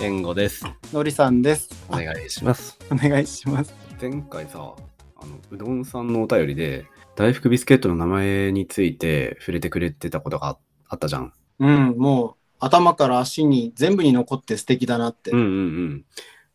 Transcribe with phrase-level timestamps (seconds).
[0.00, 0.64] 援護です。
[0.92, 1.68] のりさんです。
[1.88, 2.78] お願いします。
[2.90, 3.74] お願いします。
[4.00, 4.74] 前回さ、
[5.16, 6.86] あの、うどんさんのお便りで、
[7.16, 11.32] 大福ビスケットの名前について触れてくれてたことがああったじゃん。
[11.58, 15.32] うん、もう頭から足に全部に残って素敵だなって。
[15.32, 16.04] うんうんうん。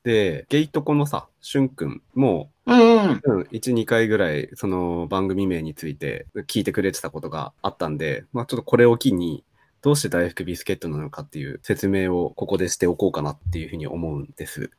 [0.04, 3.22] で、ゲイトコのさ、しゅんくんも、うん、うん。
[3.24, 9.44] うん、1、2回ぐらい、その番組名について聞いてくれてたことがあったんで、まあちょっとこれを機に、
[9.84, 14.72] どうして大福ビスケットなのかっていう説明をここでしておこうかなっていうふうに思うんです。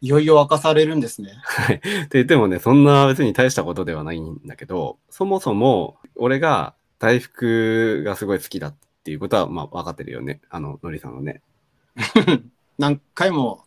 [0.00, 1.32] いよいよ明かされるんですね。
[1.44, 1.76] はい。
[1.76, 10.40] って言ってもね、そんな別に大したことではないんだけど、そもそも俺が大福がすごい好きだっていうことは、まあ分かってるよね。
[10.50, 11.40] あの、のりさんはね。
[12.78, 13.64] 何回も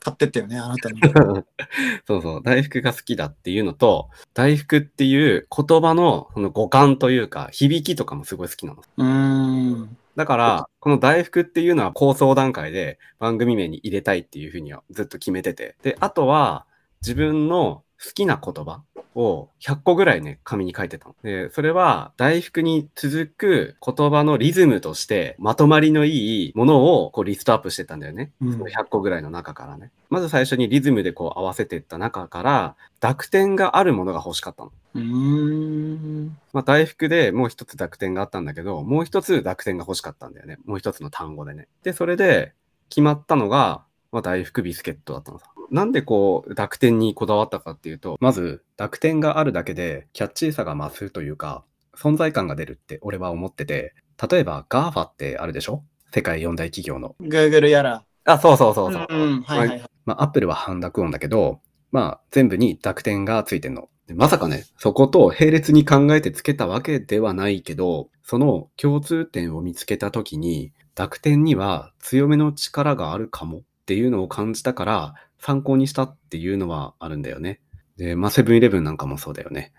[0.00, 1.00] 買ってったよね、あなたに。
[2.06, 2.42] そうそう。
[2.42, 8.82] 大福が好きだっていうのと、大福っていう言葉のその語感というか、響きとかもすごい好きなの。
[8.96, 9.96] うーん。
[10.16, 15.76] だから、この大福っていうのは構想段階で番組名に入れたいっていうふうにはずっと決めてて。
[15.82, 16.66] で、あとは
[17.02, 18.82] 自分の好きな言葉
[19.14, 21.14] を100個ぐらいね、紙に書いてたの。
[21.22, 28.32] で、それは大福に続く言葉のリズムとしてまとまりのいいものをこうリストアップしてたんだよね。
[28.40, 29.90] うんその100個ぐらいの中からね。
[30.08, 34.72] まず最初にリズムでこう合わせていった中から濁点があるものが欲しかったの。
[34.94, 36.38] うーん。
[36.52, 40.58] まあ、大福でもう一つ濁点があったんだけど、もう一つ濁点が欲しかったんだよね。
[40.64, 41.68] もう一つの単語でね。
[41.82, 42.54] で、それで
[42.88, 45.46] 決まったのが、まあ、大福ビスケットだったのさ。
[45.70, 51.64] なんでこう、濁点にこだわったかっていうと、まず、濁点があるだけで、キャッチーさが増すというか、
[51.96, 53.94] 存在感が出るって俺は思ってて、
[54.30, 55.84] 例えば GAFA ってあるでしょ？
[56.12, 57.14] 世界四大企業の。
[57.20, 58.04] Google やら。
[58.24, 59.06] あ、そうそうそうそう。
[59.08, 59.82] うん、うんはいはいはい。
[60.04, 61.60] まあ、アップルは半濁音だけど、
[61.92, 63.88] まあ、全部に濁点がついてんの。
[64.06, 77.60] でまさかね、そこと並列に考えてつけたわけではないけど、その共通点を見つけたときに、濁点には強めの力があるかもっていうのを感じたから、参考にしたっていうのはあるんだよね。
[77.96, 79.72] で、まあ、セブンイレブンなんかもそうだよね。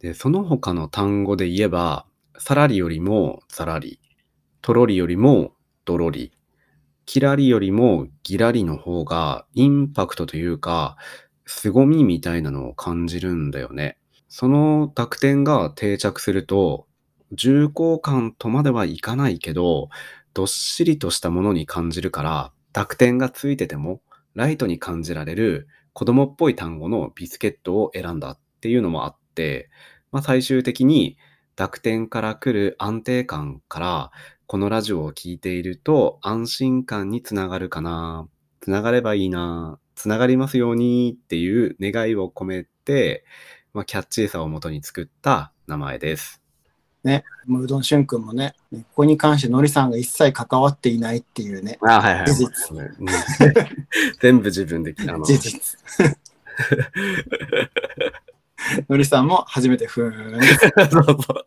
[0.00, 2.06] で、その他の単語で言えば、
[2.38, 4.00] サラリよりもザラリ、
[4.62, 5.52] トロリよりも
[5.84, 6.32] ドロリ、
[7.04, 10.96] キラリよりもギラリの方がインパクトというか、
[11.46, 13.98] 凄みみたいなのを感じるんだよね。
[14.28, 16.86] その濁点が定着すると、
[17.32, 19.88] 重厚感とまではいかないけど、
[20.34, 24.00] どっしりとしたものに感じるから、濁点がついてても、
[24.34, 29.70] ライトに感じられる子供っぽい単語のビスケットを選んだっていうのもあって、
[30.10, 31.16] まあ最終的に
[31.56, 34.10] 濁点から来る安定感から、
[34.46, 38.28] このラジオを聴いていると安心感につながるかな。
[38.60, 39.78] つながればいいな。
[39.94, 43.24] つながりますようにっていう願いを込めて、
[43.72, 46.41] まあ、キャッチーさをもとに作った名前です。
[47.04, 52.26] ね、もううどんしゅんくんもね、ここに関してのりさんが一切関わっていないっていうね、あはいはい。
[52.26, 52.88] 事実うん
[54.20, 55.78] 全部自分で、あの、事実。
[58.88, 60.40] のりさんも初めてふーん。
[60.90, 61.46] そうそう。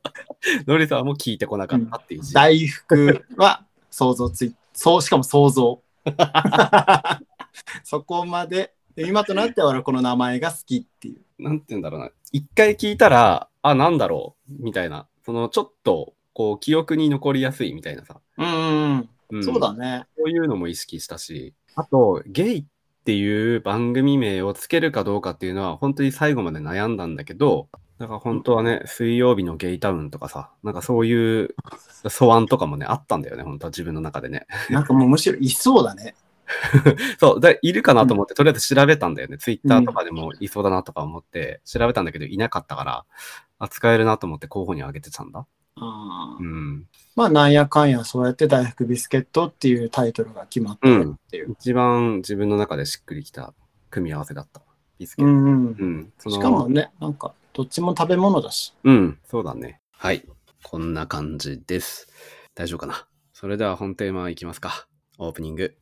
[0.67, 5.81] ノリさんも聞いてこなかったっていう事実大福は想像つい、そう、しかも想像。
[7.83, 11.43] そこまで、で今となっては俺この名前が好きっていう。
[11.43, 12.11] なんて言うんだろうな。
[12.31, 15.07] 一回聞いたら、あ、なんだろうみたいな。
[15.25, 18.19] その、ちょっと、こう、記憶に残りやすいみたいなさ。
[18.37, 19.39] うんうんうん。
[19.39, 20.05] んそうだね。
[20.17, 22.65] そういうのも意識したし、あと、ゲイっ
[23.03, 31.55] ていう番組名をつけるかどうかっていうのは、本当に最後まで悩んだんだけど、だから本当はね、水曜日のゲイタウンとかさ、なんかそういう
[32.09, 34.47] 素案とかもね、あったんだよね、本当は自分の中でね。
[34.69, 36.15] なんかもうむしろいそうだね。
[37.19, 39.37] そう、だいるかなと思って、とりあえず調べたんだよね。
[39.37, 43.05] ツイッターとかでもいそうだなとか思って、調べたんだけど、いなかったから、
[43.59, 45.45] あ、使えるなと思って候補に挙げてたんだ。
[45.77, 46.87] あーうん。
[47.15, 51.51] まあなんやかんやそうやって大福ビスケットっていうタイトルが決まったっていう。
[51.59, 53.53] 一番自分の中でしっくりきた
[53.89, 54.61] 組み合わせだった。
[54.97, 55.31] ビスケット。
[55.31, 58.73] うんうんしかもね、なんかどっちも食べ物だし。
[58.83, 59.81] うん、そうだね。
[59.91, 60.25] はい。
[60.63, 62.07] こんな感じです。
[62.55, 63.05] 大丈夫かな？
[63.33, 64.87] それでは本テーマいきますか。
[65.17, 65.75] オープニング。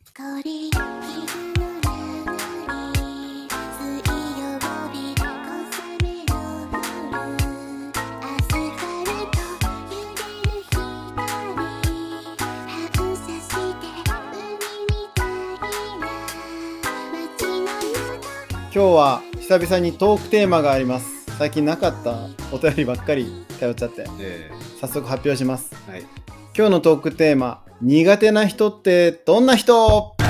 [18.76, 21.26] 今日は久々にトークテーマがあります。
[21.38, 24.50] 最近なかったお便りばっかり頼っちゃって、え
[24.82, 25.76] 早速発表します。
[25.76, 26.02] ー、はい。
[26.58, 30.16] 今日のトークテーマ、苦手な人ってどんな人？
[30.20, 30.26] イエ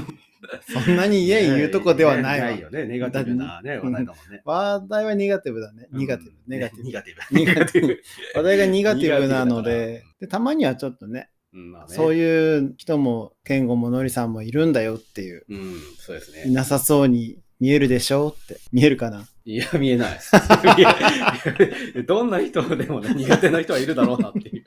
[0.00, 2.46] ーイそんなにイエーイ言うとこではないわ。
[2.46, 2.86] ないよね。
[2.86, 4.40] ネガティブなね、話題だもんね。
[4.46, 5.88] 話題はネガティブだね。
[5.92, 7.34] ネガティブ、ネガティブ。
[7.34, 8.00] ネガティブ。
[8.34, 11.94] 話題がネガティブなのでで、たまにはちょっとね、うん、まあね。
[11.94, 12.14] そうう。
[12.14, 16.44] いう人も、健吾ものりさんもいるんだよっていう、うん、そうですね。
[16.46, 18.58] いなさそうに見えるでしょって。
[18.72, 19.26] 見えるかな？
[19.44, 20.18] いや、見えない。
[22.06, 24.64] どんな人でもね、苦手な人はいるだろうなっていう。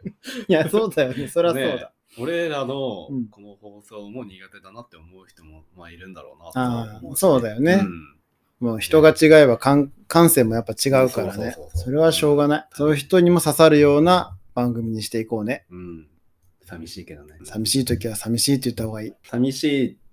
[0.47, 1.27] いや、そうだよね。
[1.27, 1.93] そりゃそうねだ。
[2.17, 7.79] 俺らのうんこの放送も苦手だなって思う人も、まあいるんだろうなと思しそうだよね。
[7.81, 8.15] うん
[8.59, 12.67] もう人が違えば感感性もやっぱ違うからねそれはしょうがない。
[12.73, 15.65] そういう人にも刺さるような番組にしていこうね。
[15.71, 16.07] うん。
[16.71, 17.35] 寂しいけどね。
[17.43, 19.13] 寂しい時は寂しいって言った方がいい。
[19.23, 19.63] 寂し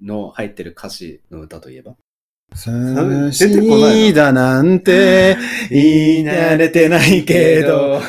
[0.01, 1.95] いの入ってる歌詞の歌といえば？
[2.55, 5.37] 寂しいだなんて
[5.71, 8.01] 言い慣れてないけど。。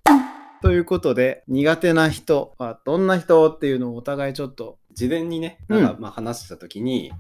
[0.61, 4.77] ということで、苦手な人はどんな人っていうのをお互いちょっと。
[4.93, 7.13] 事前にね、うんなんかまあ話したときに、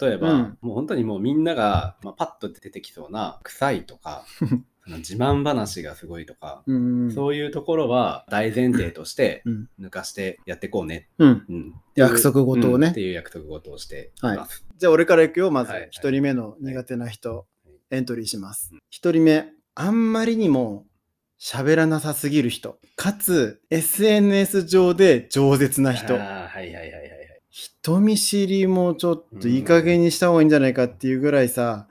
[0.00, 4.24] 例えば、うんもう本当にもうみんなが、まあ、パッと出てきそうな臭いとか、
[4.86, 7.12] 自慢話がすごいとか、うん。
[7.12, 9.68] そういうところは大前提としてうん。
[9.80, 11.08] 抜かしてやっていこうね。
[11.18, 11.44] うん。
[11.48, 14.66] うん、約束事をねうんっていう約束事をしています。
[14.76, 15.50] じゃあ俺からいくよ。
[15.50, 17.44] まずはいはい一人目の苦手な人、はい
[17.90, 18.80] エントリーしますうん。
[18.90, 20.84] 一人目、あんまりにも
[21.38, 22.78] 喋らなさすぎる人。
[22.96, 26.14] かつ、SNS 上で饒舌な人。
[26.14, 27.14] はいはいはいはい。
[27.50, 31.86] 人見知りもちょっといい加減にした方がいいんじゃないかっていうぐらいさ、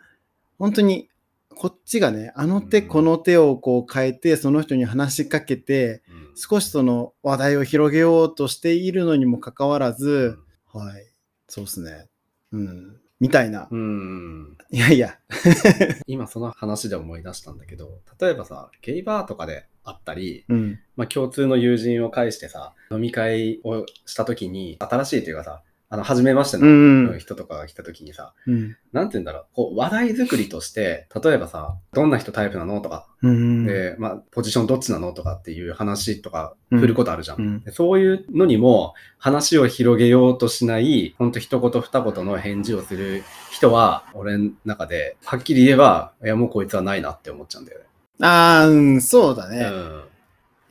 [0.59, 1.09] 本当に
[1.53, 10.39] こっちがね、あの手うんこの手をこう変えて、その人に話しかけて、うん少しその話題を広げようとしているのにもかかわらず、
[10.71, 11.05] はい、
[11.47, 12.07] そうっすね。
[12.51, 12.97] うん。
[13.19, 13.67] みたいな。
[13.71, 14.57] うん。
[14.71, 15.19] いやいや。
[16.07, 20.79] 今その話で思い出したんだけど、例えばさ、ゲイバーとかであったり、うん。
[20.95, 25.61] まあ共通の友人を介してさ、飲み会をした時に、新しいというかさ、
[25.93, 28.75] あの、初めましてうんの人とかが来た時にさ、うん。
[28.93, 33.67] なんて言うんだろう、こう、話題作りとして、例えばさ、どんな人タイプなのとか、うん。
[33.67, 37.37] で、まあ、ポジションどっちなのとかっていう話とか、うん振ることあるじゃん。
[37.39, 47.85] うんでそういうのにも、話を広げようとしない、ほんと一言二言の返事をする人は、俺の中で、はっきり言えば、いや、もうこいつはないなって思っちゃうんだよね。
[48.19, 49.59] ああ、うん、そうだね。
[49.59, 49.61] い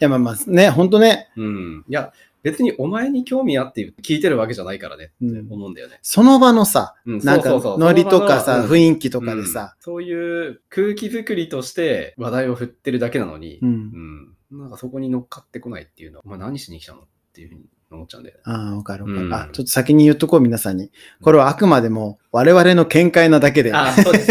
[0.01, 1.45] や、まあまあ、ね、ほんとね、うん。
[1.45, 1.85] うん。
[1.89, 5.99] いや、別にお前に興味あって聞いてるわけじゃないからねって思うんだよね。
[6.03, 13.69] その場のさ、うんなんかノリとかさ、雰囲気とかでさ、うんそういう空気作りとして話題を振ってるだけなのに、うん。
[14.51, 14.61] うん。
[14.61, 17.63] なんかそこに乗っかってこないっていうのは、まあ、何しに来たのっていうふうに
[17.97, 18.43] 思っちゃうんだよね。
[18.45, 19.27] ああ、わかるわかる。
[19.27, 20.91] うんあ、ちょっと先に言っとこう、皆さんに。
[21.21, 23.73] これはあくまでも我々の見解なだけで。
[23.75, 24.27] あ、そうです、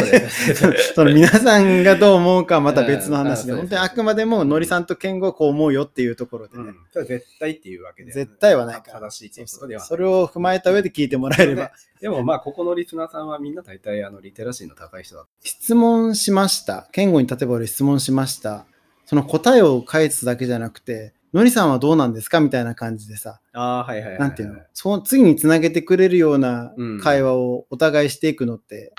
[0.55, 0.93] そうです。
[0.95, 6.63] その皆さんがどう思うかはまた別の話で、本当にあくまでものりさんと健吾はこう思うよっていうところでね。
[6.63, 8.11] うん、それは絶対っていうわけで。
[8.11, 11.71] 絶対はないから正しいっていうことではそれを踏まえた上で聞いてもらえれば。
[12.01, 15.25] でもまあ、ここのリスナーさんはみんな大体あのリテラシーの高い人だ。
[15.43, 16.87] 質問しました。
[16.91, 18.65] 健吾に例えば俺質問しました。
[19.05, 22.39] その答えを返すだけじゃなくて、のりさんはどうなんですか？
[22.39, 24.59] みたいな感じでさ、ああ、はいはいはい、なんていうの？
[24.73, 28.93] その次につなげてくれるようなうん会話をお互いしていくのって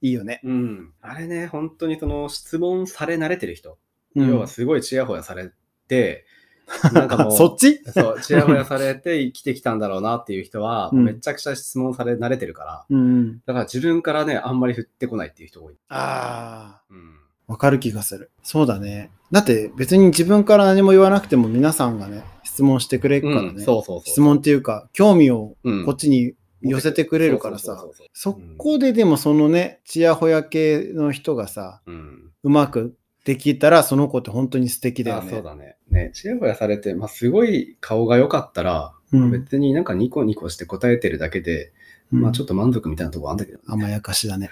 [0.00, 0.40] いいよね。
[0.44, 0.92] うん。
[1.00, 3.78] あれね、本当にその質問され慣れてる人。
[4.14, 5.50] うん要はすごいチヤホヤされ
[5.88, 6.24] て、
[6.92, 7.80] なんかもう、そっち？
[7.92, 13.38] そう、チヤホヤされて生きてきたんだろうなっていう人は、うんめちゃくちゃ質問され慣れてるから、うん。
[13.46, 15.76] だから自分からね、あんまり振ってこないっていう人多い。
[15.90, 16.82] ああ。
[16.90, 17.18] うん。
[17.46, 18.30] わかる気がする。
[18.42, 19.10] そうだね。
[19.30, 23.48] だって別に自分から何も言わなくても皆さんがね、質問してくれるからね。
[23.48, 24.06] うんそうそうそう。
[24.06, 32.30] 質問っていうか、興味をうんこっちに寄せてくれるからさそこででもそのね、ちやほや系の人がさ、そううん。
[32.44, 35.30] うまくできたらその子って本当に素敵だよあ、ね。
[35.30, 35.76] そうだね。
[35.90, 41.72] ね、チヤホヤされて、まあ、すごい顔が良かったら、うん別になんかニコニコして答えてるだけで、
[42.10, 44.50] まあちょっと満足みたいなとこあんだけど、甘やかしだね。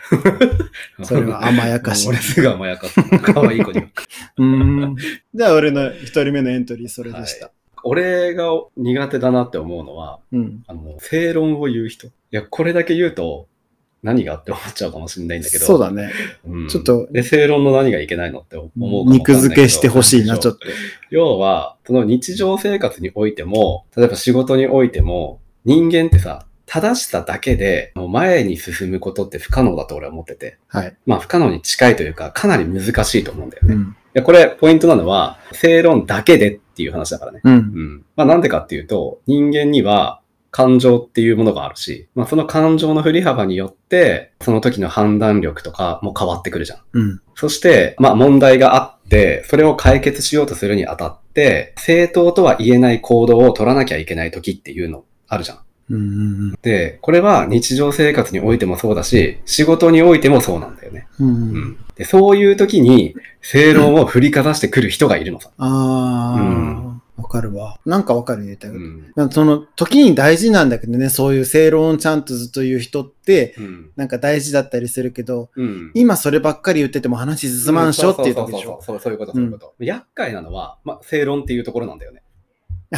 [1.02, 2.08] それは甘やかし。
[2.08, 3.18] 俺すぐ甘やかった。
[3.20, 3.82] 可愛い子に。
[4.38, 4.96] うん。
[5.34, 7.50] じゃあ俺の一人目のエントリーそれでした。
[7.84, 8.46] 俺が
[8.76, 10.62] 苦手だなって思うのは、うん。
[10.66, 12.08] あの、正論を言う人。
[12.08, 13.46] いや、これだけ言うと、
[14.02, 15.64] 何がって思っちゃうかもしれないんだけど。
[15.64, 16.10] そうだね。
[16.46, 20.66] うんちょっとで、正論の何がいけないのって思うかも肉付けしてほしいな、ちょっと。
[21.10, 30.58] 要は、その日常生活においても、例えば仕事においても、人間ってさ、正しさだけで、もう前に進むことって不可能だと俺は思ってて。
[30.68, 30.96] はい。
[31.06, 33.74] まあ不可能に近いというか、かなり難しいと思うんだよね。
[33.74, 33.96] いうん。
[34.14, 37.40] や、これ、ポイントなのは、正論だけでっていう話だからね。
[37.44, 37.50] う。
[37.50, 38.04] うんん。
[38.16, 46.78] まあなんでかっていうと、人間には感情っていうものがあるし、まあその感情の振り幅によって、その時の判断力とかも変わってくるじゃん。
[46.92, 47.20] うん。
[47.34, 55.58] そして、まあ問題があって、それを解決しようとするにあたって、正当とは言えない行動を取らなきゃいけない時っていうのあるじゃん。
[55.90, 56.00] うんう
[56.52, 61.06] んで、これは日常生活においてもそうだし、仕事においてもそうなんだよね。
[61.20, 61.26] うん。
[61.26, 61.30] う。
[61.30, 61.76] うんん。
[61.96, 65.50] で、そういう時に正論を振りかざしてくる人がいるのさ。
[65.58, 67.78] ああ、うんわかるわ。
[67.86, 69.22] なんかわかる言いたいこと。
[69.22, 69.30] うん。
[69.30, 73.90] その時に大事なんだけどね、そういう正論をちゃんとずっと言う人って、うん。
[73.94, 75.92] なんか大事だったりするけど、うん。
[75.94, 78.80] 今そればっかり言ってても話進まんしょっていう時でしょ。
[78.82, 79.74] そうそうそうそう、そういうこと、そういうこと。
[79.78, 82.23] 厄介なのは、まあ、正論っていうところなんだよね。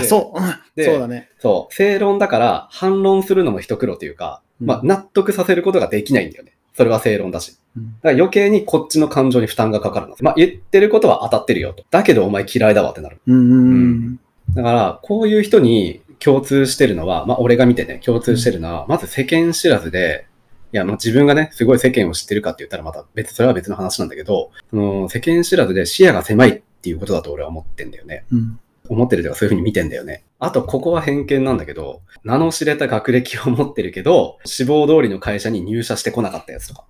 [0.04, 1.30] そう、うんでそうだね。
[1.38, 6.52] そう、正論だから反論するのも一苦労というか、うんまあ、納得させることができないんだよね。
[6.74, 7.56] それは正論だし。
[7.76, 10.16] うんだから余計にこっちの感情に負担がかかるの。
[10.20, 11.84] まあ、言ってることは当たってるよと。
[11.90, 13.20] だけどお前嫌いだわってなる。
[13.26, 14.16] うん。
[14.54, 20.26] だから、こういう人に共通してるのは、まあ、俺が見てね、共通してるのは、まず世間知らずで、
[20.72, 28.24] いや、まあ、自分がね、すごい世間を知ってるかって言ったらまた別、それは別の話なんだけど、その世間知らずで視野が狭いっていうことだと俺は思ってんだよね。
[28.32, 30.24] うん思ってるとかそういうふうに見てんだよね。
[30.38, 36.84] あと、ここは偏見なんだけど、名の知れた学歴を持ってるけど、志望通りの会社に入社してこなかったやつとか。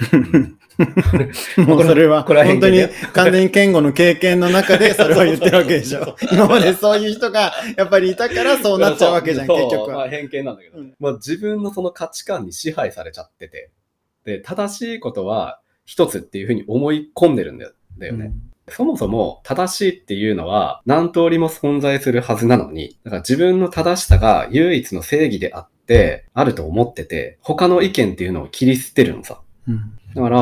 [1.58, 6.16] もうそれは、これは本当に偏完全に健吾の経験の中で それを言ってるわけでしょ。
[6.32, 9.96] 今までそういう人がやっぱりいたからそうなっちゃうわけじゃん、結局は。
[9.96, 13.70] まあ偏見なんだけど、うんまあ自分のその価値観に支配されちゃってて、
[14.24, 18.32] で、正しいことは一つっていうふうに思い込んでるんだよだよね。
[18.70, 29.40] そもそも正しいっていうのは何通りも存在するはずなのに、だから自分の正しさが唯一の正義であって、あると思ってて、他の意見っていうのを切り捨てるのさ。
[29.68, 30.38] うんだから、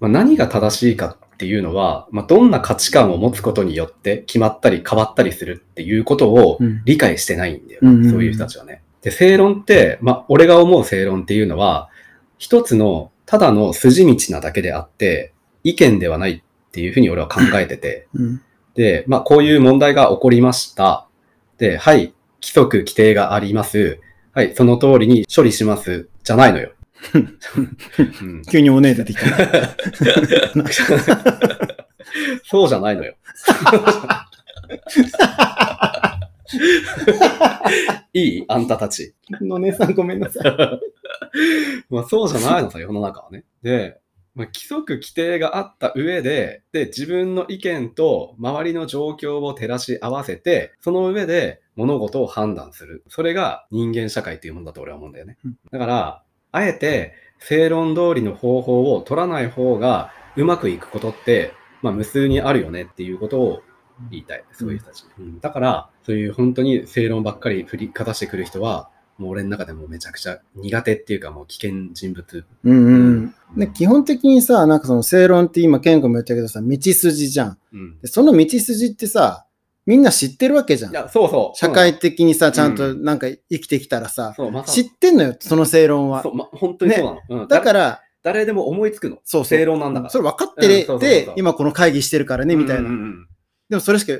[0.00, 8.82] まあ、何が正しいかっていうのは、まあ、どんな価値観を持つことによって決まったり変わったりするっていうことをうん理解してないんだよ、うんそういう人たちはね。
[9.02, 11.88] で、正論って、まあ、俺が思う正論っていうのは、
[12.38, 15.32] 一つのただの筋道なだけであって、
[15.64, 18.42] 意見ではないっていうふうに俺は考えてて、うん
[18.74, 21.06] で、まあ、こういう問題が起こりました。
[21.58, 24.00] で、はい、規則規定があります。
[24.32, 26.08] はい、その通りに処理します。
[26.24, 26.72] じゃないのよ。
[27.14, 27.18] う
[28.24, 29.26] ん急にお姉出てきた。
[32.44, 33.14] そうじゃないのよ。
[38.14, 39.14] いいあんたたち。
[39.50, 40.56] お姉さんごめんなさい。
[41.90, 43.44] まあそうじゃないのさ、世の中はね。
[43.62, 43.98] で、
[44.34, 53.04] まあ、規則規定があった上で、で、自分の意見と周りの状況を照らし合わせて、その上で物事を判断する。
[53.08, 55.56] それが人間社会っていうものだと俺は思うんだよねうん。
[55.70, 63.62] だから、あえて正論通りの方法を取らない方がうまくいくことって、まあ無数にあるよねっていうことを
[64.10, 64.44] 言いたい。
[64.52, 65.08] そういう人たちに。
[65.18, 68.90] うんだから、そういう本当に正論ばっかり振りかざしてくる人は、
[69.22, 72.44] もう俺の中でもめちゃくちゃ苦手っていうかもう危険人物。
[72.64, 73.34] うんうん。
[73.56, 77.58] で基本的にさ、なんかその正論って今、健吾も言ったけどさ、道筋じゃん。
[77.72, 78.00] うん。
[78.00, 79.46] でその道筋ってさ、
[79.86, 80.90] みんな知ってるわけじゃん。
[80.90, 81.58] いや、そうそう。
[81.58, 84.34] 社会的にさ、ちゃんとうなんか生きてきたらさ、
[84.66, 86.30] 知ってんのよ、その正論はそ。
[86.30, 87.42] う、ま、本当にそうなの。
[87.42, 89.18] うん、だから、ら、誰でも思いつくの。
[89.24, 89.44] そう。
[89.44, 90.10] 正論なんだから。
[90.10, 92.82] それ分かってて今この会議してるからね、みたいな。
[92.82, 93.28] うんうんうん
[93.72, 94.12] でもそれしか、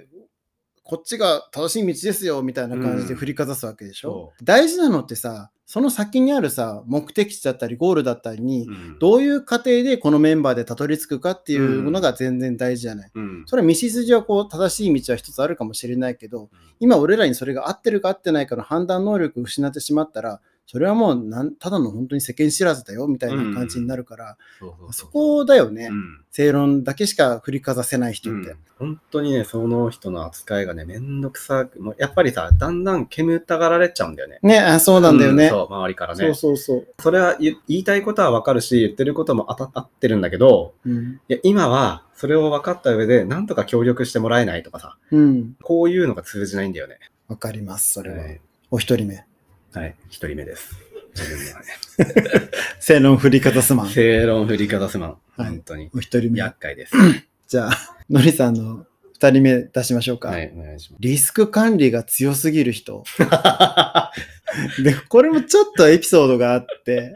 [0.85, 4.33] こっちが正しい道ですよ、みたいな感じで振りかざすわけでしょ？
[4.39, 8.99] そ大事なのってさ、その先にあるさ、目的地だったりゴールだったりに、うん。
[8.99, 13.11] どういう過程でこのメンバーでたどり着くかっていうものが全然大事じゃない。
[13.15, 13.45] うん。
[13.47, 20.41] それは道筋はこう正しい道は一つあるかもしれないけど、今俺らにそれが合ってるか合ってないかの判断能力を失ってしまったら、
[20.73, 24.39] それはもうなんただの本当に世間知らずだよみたいな感じになるから、
[24.91, 28.51] そこだよね、うん正論だけしか振りかざせない人って。
[28.53, 34.41] うん本当にね、その人の扱いがね、めんどくさく、もうやっぱりさ、だんだん煙たがられちゃうんだよね。
[34.43, 35.47] ねあそうなんだよね。
[35.47, 36.25] うそう、周りからね。
[36.25, 36.89] そうそうそう。
[36.99, 41.21] それは言言いたいことはわかるし、言ってることも当た合ってるんだけど、うん。
[41.29, 45.55] いや、今はそれを分かった上で、なんとか協力してもらえないとかさ、うん。
[45.63, 46.99] こういうのが通じないんだよね。
[47.29, 48.17] わかります、それは。
[48.17, 48.41] はい
[48.75, 49.27] お一人目。
[49.75, 50.77] はい、一人目です。
[51.15, 52.51] 自分ね。
[52.79, 53.89] 正論振りかざすマン。
[53.89, 55.11] 正論振りかざすマン。
[55.37, 55.91] はい本当に。
[55.95, 56.41] お一人目。
[56.41, 56.93] 厄介です。
[57.49, 60.29] じゃあ、のりさんの二人目出しましょうか。
[60.29, 63.03] はい、お願いしまリスク管理が強すぎる人。
[64.85, 67.15] で、これもちょっとエピソードがあって、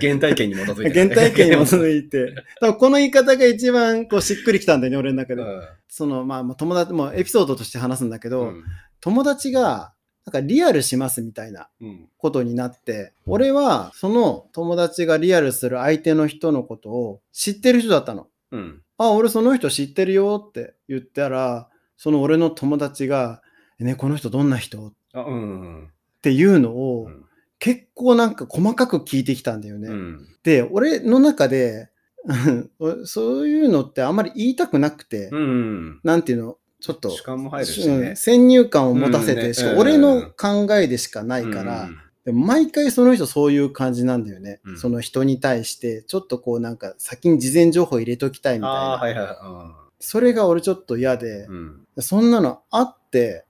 [0.00, 5.42] 原体験に基づいて、原体験に基づいて、多分この言い方が一番こうしっくりきたんだよね、俺の中で。
[5.42, 8.64] うんその、まあ、まあ友達もエピソードとして話すんだけど、うん
[9.00, 9.92] 友達が、
[10.26, 18.26] なんかリアルしますみたいなうんことになって、俺はその友達がリアルする相手の人のことを知ってる人だったの。
[18.50, 18.82] うん。
[18.98, 23.40] あ、俺その人知ってるよって言ったら、その俺の友達が、
[23.78, 24.92] ね、この人どんな人？
[25.14, 25.90] うん。
[26.22, 27.24] ていうのをうん
[27.58, 29.88] 結構なんか細かく聞いてきたんだよね。
[29.88, 30.28] うん。
[30.42, 31.88] で、俺の中で、
[32.80, 36.00] うんそういうのってあんまり言いたくなくて、うん。
[36.04, 38.14] なんていうの、ちょっと、主観も入るしうんね。
[38.16, 44.60] 先入観を持たせてしか、うんね俺の考えでしかないから、うんでも毎回その人そういう感じなんだよね。
[44.64, 48.78] うんその人に対して、ちょっとこうなんか先に事前情報入れときたいみたいな。
[48.98, 49.96] はいはい。
[50.00, 51.86] それが俺ちょっと嫌でう、ん。
[52.00, 53.44] そんなのあって、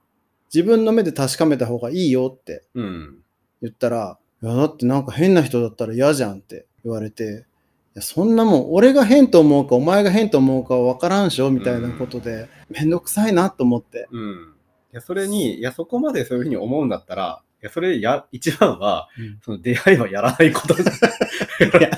[0.53, 3.17] 自分の目で確かめた方がいいよってうん。
[3.63, 7.56] 言ったら、いや、だってなんか変な人だったら嫌じゃんって言われて、い
[7.97, 14.07] や、そんなもん、俺が変と思うか、お前が変と思うかは分からんしょみたいなことで、めんどくさいなと思って。
[14.11, 14.53] うん。
[14.93, 19.09] いや、それに、いや、そこまでそういうふうに思うんだったら、いや、それや、一番は、
[19.43, 20.85] その出会いはやらないことじゃ
[21.79, 21.89] いや、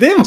[0.00, 0.24] でも。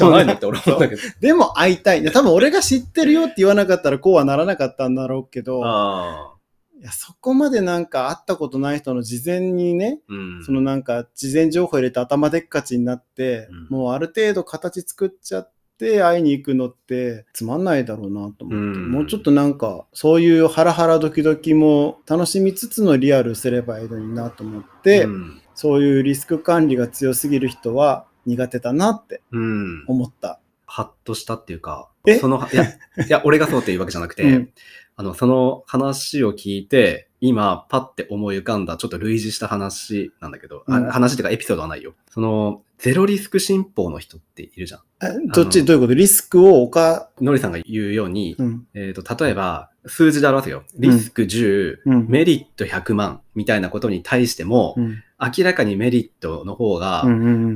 [1.22, 2.04] でも会いたい。
[2.12, 6.39] 多分俺が知ってるよって言わなかったらこうはならなかったんだろうけど、ああ。
[6.80, 10.44] いやそこまでなんか会ったことない人の事前にね、うん。
[10.46, 25.42] そのなんか事前情報入れて頭でっかちになって、うんもうある程度形作っちゃって会いに行くのってつまんないだろうなと思って、うんもうちょっとなんかそういうハラハラドキドキも楽しみつつのリアルすればいいのになと思って、うん。
[25.56, 29.84] そういうリスク管理が強すぎる人は苦手だなってうん。
[29.88, 30.40] 思った。
[30.80, 32.70] ハッとしたっていうかえ、その、いや、い
[33.10, 34.50] や、俺がそうっていうわけじゃなくて、うん。
[34.96, 40.90] あの、その話を聞いて、今、パッて思い浮かんだ、ちょっと類似した話なんだけど、あうん。
[40.90, 41.96] 話っていうかエピソードはないよ。
[42.10, 44.82] その、ゼロリスク信奉の人っているじゃん。
[45.04, 45.66] えどっち？
[45.66, 45.94] どういうこと？
[45.94, 50.64] リスクをおか、ノリさんが言うように、うん、えっ、と、例えば、数字で表すよ。
[50.78, 52.08] リスク10、うん。
[52.08, 57.04] メリット100万みたいなことに対しても、うん、明らかにメリットの方が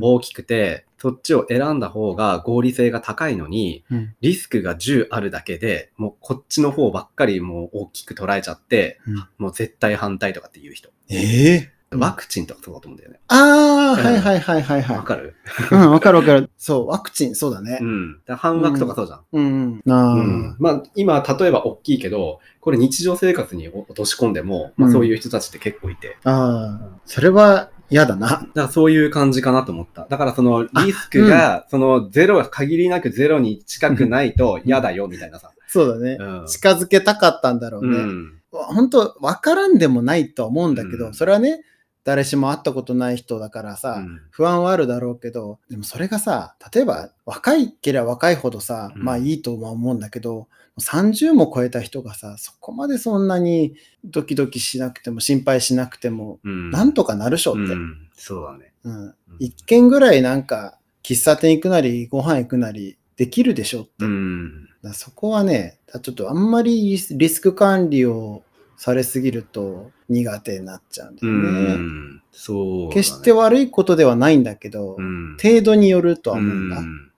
[0.02, 10.90] 大きくて、そっちを選んだ方が合理性が高いのに、うんリスクが10あるだけで、もうこっちの方ばっかりもう大きく捉えちゃって、うんもう絶対反対とかっていう人。
[11.10, 13.20] ええワクチンとかそうだと思うんだよね。
[13.28, 14.98] ああ、うんはいはいはいはいはい。
[14.98, 15.36] わかる？
[15.72, 16.50] うん、わかるわかる。
[16.58, 17.86] そう、ワクチン、そうだねう。
[17.86, 18.22] ん。
[18.28, 19.22] 半額とかそうじゃん。
[19.34, 20.16] うん、うん。
[20.16, 20.22] う
[20.54, 20.56] ん。
[20.58, 26.18] まあ、今、例えば大きいけど、これ日常生活に落とし込んでも、まあ、うんそういう人たちって結構いて。
[26.24, 28.28] ああ、それは嫌だな。
[28.28, 30.08] だからそういう感じかなと思った。
[30.10, 35.52] だからそのリスクが、そのゼロ、限りなくゼロに近くないと嫌だよみたいなさ。
[35.68, 36.18] そうだね。
[36.20, 36.48] うん。
[36.48, 37.98] 近づけたかったんだろうね。
[37.98, 38.42] うん。
[38.52, 41.62] 本当わからんでもないとは思うんだけど、うんそれはね、
[42.04, 50.48] 誰しも会ったことない人だからさ、うん不安はあるだろうけど、でもそれがさ、例えば若いければ若いほどさ、うんまあいいとは思うんだけど、
[50.80, 56.72] 30も超えた人がさ、そこまでそんなにドキドキしなくても心配しなくても、うん。
[56.72, 57.60] なんとかなるしょって。
[57.74, 58.10] うん。
[58.16, 58.74] そうだね。
[58.84, 64.06] うんうん一軒ぐらいなんか、喫茶店行くなり、ご飯行くなり、できるでしょって。
[64.06, 64.70] うん。
[64.94, 68.44] そこはね、ちょっとあんまりリスク管理を
[68.78, 71.74] されすぎると苦手になっちゃうんだうよね。
[71.76, 72.22] ん。
[72.32, 72.94] そうだね。
[72.94, 75.38] 決して悪いことではないんだけど、うん。
[75.42, 76.78] 程度によるとは思うんだ。
[76.80, 77.13] うん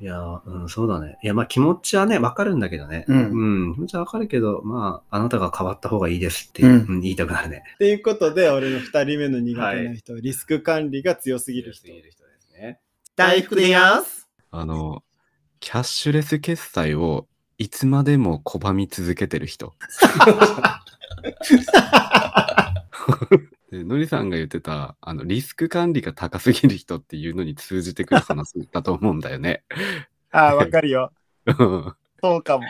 [0.00, 1.18] いや、うん、そうだね。
[1.22, 3.04] いや、まあ気持ちはね、わかるんだけどね。
[3.08, 3.74] うんうん。
[3.74, 7.62] 気持ちはわかるけど、まあ、あなたが変わった方がいいですって、うんうん言いたくなるね。
[7.74, 11.88] っていうことで、俺の二人目の苦手な人、リスク管理が強すぎる人。
[11.88, 12.80] 人ですね。
[13.16, 14.28] 大福でやす。
[14.50, 15.02] あの、
[15.60, 17.26] キャッシュレス決済を
[17.58, 19.74] いつまでも拒み続けてる人。
[23.74, 29.64] でのりさんが言ってた、あの、リスク管理が高すぎる人っていうのに通じてくる話だと思うんだよね。
[30.30, 31.12] ああ、わかるよ。
[32.22, 32.64] そうかも。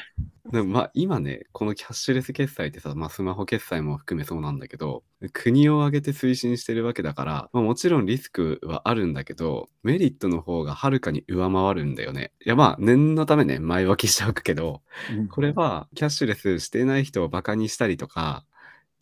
[0.50, 12.32] でもまあ今ね、このキャッシュレス決済ってさ、まあスマホ決済も含めそうなんだけど、国を挙げて推進してるわけだから、まあもちろんリスクはあるんだけど、メリットの方がはるかに上回るんだよね。
[12.44, 14.82] いやまあ念のためね、前置きしておくけど、
[15.30, 18.44] これはキャッシュレスしていない人をバカにしたりとか、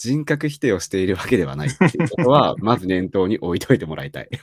[0.02, 4.28] 人格否定をしているわけではないっていうことは、 まず念頭に置いといてもらいたい。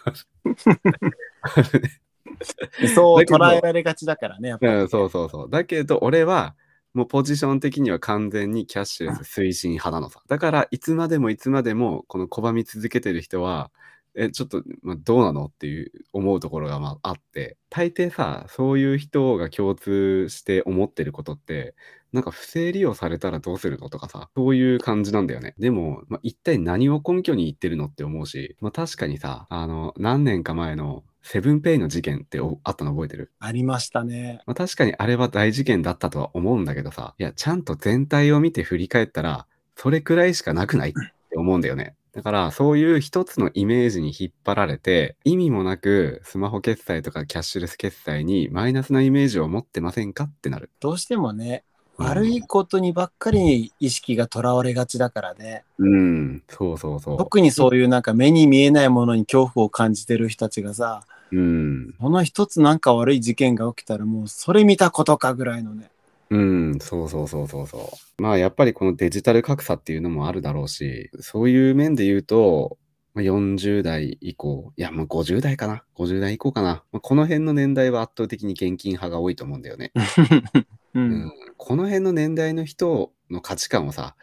[2.96, 4.74] そう捉えられがちだからね、やっぱり。
[4.74, 5.50] うん、そうそうそう。
[5.50, 6.56] だけど、俺は、
[6.94, 10.22] もうポジション的には完全にキャッシュレス推進派なのさ。
[10.30, 13.70] だから、いつまでもいつまでも、この拒み続けてる人は、
[14.16, 21.76] え、ちょっと、まあ、どうなのっていう思うところがまああって、大抵さ、そういう人が共通して思ってることって、
[22.12, 25.54] なんか不正利用されたらどうするのとかさ、そういう感じなんだよね。
[25.60, 33.32] でも、まあ、一体何を根拠に言ってるのって思うし、まあ確かにさ、あの、何年か前のセブンペイの事件っておあったの覚えてる？
[33.40, 34.42] ありましたね。
[34.48, 39.46] まあ、確かにあれは大事件だったとは思うんだけどさ、いや、ちゃんと全体を見て振り返ったら、
[39.76, 41.96] それくらいしかなくないって思うんだよね。
[42.12, 50.72] だから、そういう一つのイメージに引っ張られて、意味もなくスマホ決済とかキャッシュレス決済にマイナスなイメージを持ってませんかってなる。
[50.80, 51.69] どうしてもね、うん
[52.00, 55.64] 悪いことにばっかり意識がとらわれがちだからね。
[55.78, 57.18] うん、そうそうそう。
[57.18, 65.92] 特にそういうなんか目に見えないものに恐怖を感じてる人たちがさ、うん、この一つなんか悪い事件が起きたらもうそれ見たことかぐらいのね。
[66.30, 68.22] うん、そうそうそうそうそう。
[68.22, 72.78] まあやっぱりこのデジタル格差っていうのもあるだろうし、そういう面で言うと、
[73.14, 75.84] まあ40代以降、いやもう50代かな。
[75.98, 76.84] 50代以降かな。
[76.92, 79.92] まあ、この辺の年代は圧倒的に現金派が多いと思うんだよね。
[80.94, 81.12] ううん。
[81.26, 84.16] ん、この辺の年代の人の価値観をさ、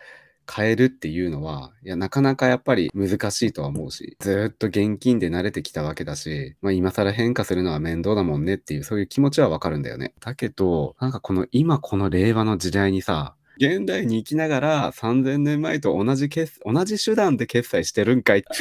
[0.52, 10.14] 変えるっていうのは、いや、なかなかやっぱり難しいとは思うし、ずーっと現金で慣れてきたわけだし、まあ今更変化するのは面倒だもんねっていう、そういう気持ちはわかるんだよね。
[10.20, 18.44] だけど、なんかこの今この令和の時代にさ、現代に生きながら3000年前と同じ決、同じ手段で決済してるんかい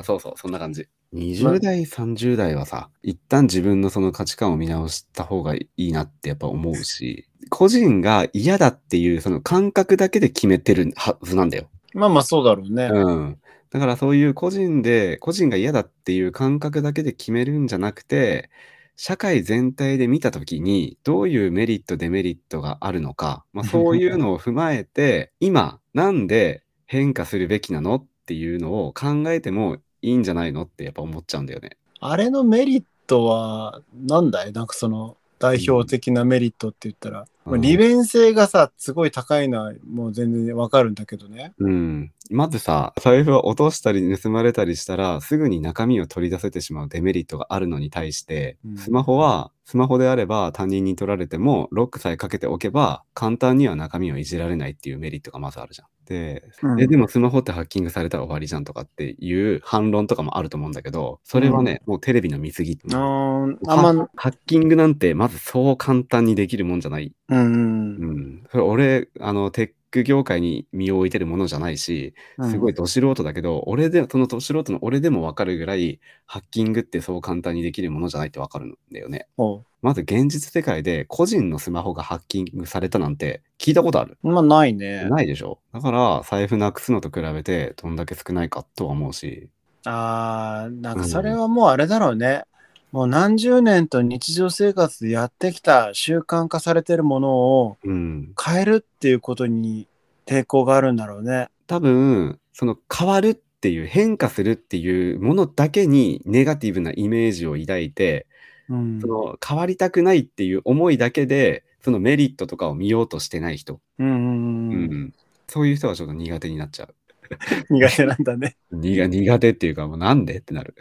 [0.00, 0.88] あそうそう、そんな感じ。
[1.14, 11.68] 20代、30代はさ、一旦自分のその価値観を見直した方がいいなってやっぱ思うし、個人が嫌だっていうその感覚だけで決めてるはずなんだよ。
[11.94, 12.88] まあまあそうだろうね。
[12.92, 13.38] うん。
[13.70, 18.50] だからそういう個人で、個人が嫌だっていう感覚だけで決めるんじゃなくて、
[18.96, 31.76] 社会全体で見たときに、どういうメリット、デメリットがあるのか、まあ、そういうのを踏まえて、 今、なんで変化するべきなのっていうのを考えてもいいんじゃないのってやっぱ思っちゃうんだよね。
[32.00, 34.52] あれのメリットはなんだい？
[34.52, 41.54] なんかその代表的なメリットって言ったら、うんまあ利便性がさ、すごい高いのはもう全然わかるんだけどね。
[41.58, 42.12] うん。
[42.30, 55.88] まずさ、財布を落としたり盗まれたりしたら、すぐに中身を取り出せてしまうデメリットがあるのに対して、うんスマホは、スマホであれば他人に取られても、ロックさえかけておけば、簡単には中身をいじられないっていうメリットがまずあるじゃん。
[56.06, 62.78] で、うんえでもスマホってハッキングされたら終わりじゃんとかっていう反論とかもあると思うんだけど、それはね、もうテレビの見過ぎ。
[62.92, 68.42] あーあんま、ハッキングなんてまずそう簡単にできるもんじゃないうんうんうん。
[68.50, 79.26] それ俺、あの、テック業界に身を置いてるものじゃないし、すごいど素人だけど、俺で、そのど素人の俺でもわかるぐらい、ハッキングってそう簡単にできるものじゃないってわかるんだよね。
[79.36, 84.18] ほまず現実世界で個人のスマホがハッキングされたなんて聞いたことある？
[84.22, 85.08] うまあないね。
[85.08, 85.58] ないでしょ？
[85.72, 89.48] だから、財布なくすのと比べてどんだけ少ないかとは思うし。
[89.86, 92.42] ああ、なんかそれはもうあれだろうね。
[92.92, 98.32] もう何十年と日常生活でやってきた習慣化されてるものをうん。
[98.42, 99.86] 変えるっていうことに
[100.26, 101.48] 抵抗があるんだろうね。
[101.66, 108.26] 多分、その変わるっていう、変化するっていうものだけにネガティブなイメージを抱いて、
[108.68, 115.12] うんその変わりたくないっていう思いだけで、そのメリットとかを見ようとしてない人、うんうんううんん
[115.48, 116.94] そういう人はちょっと苦手になっちゃう。
[117.70, 118.56] 苦手なんだね。
[118.70, 120.74] 苦苦手っていうか、もうなんでってなる。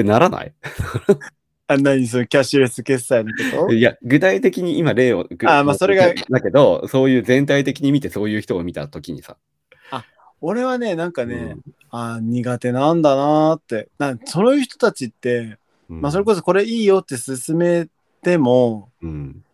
[0.00, 0.52] え、ならない？
[1.68, 3.72] あ、何そのキャッシュレス決済のこと？
[3.74, 5.26] いや、具体的に今例を。
[5.28, 9.36] ぐあまあそれがだけど、そういう全体的に見てそういう人を見たときにさ。
[10.40, 11.56] 俺はね、なんかね、
[11.90, 13.88] あー苦手なんだなーって。
[13.98, 15.58] なんそういう人たちって、
[15.90, 17.88] うん、まあそれこそこれいいよって勧め
[18.22, 19.44] ても、うん。